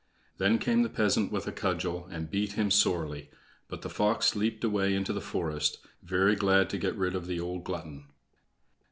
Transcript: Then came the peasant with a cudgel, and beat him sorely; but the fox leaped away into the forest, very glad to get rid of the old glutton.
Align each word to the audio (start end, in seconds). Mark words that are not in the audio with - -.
Then 0.39 0.57
came 0.57 0.81
the 0.81 0.89
peasant 0.89 1.31
with 1.31 1.45
a 1.45 1.51
cudgel, 1.51 2.07
and 2.09 2.31
beat 2.31 2.53
him 2.53 2.71
sorely; 2.71 3.29
but 3.67 3.83
the 3.83 3.87
fox 3.91 4.35
leaped 4.35 4.63
away 4.63 4.95
into 4.95 5.13
the 5.13 5.21
forest, 5.21 5.77
very 6.01 6.35
glad 6.35 6.71
to 6.71 6.79
get 6.79 6.95
rid 6.97 7.13
of 7.13 7.27
the 7.27 7.39
old 7.39 7.63
glutton. 7.63 8.05